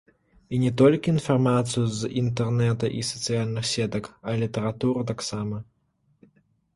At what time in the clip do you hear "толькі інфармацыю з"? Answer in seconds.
0.81-2.07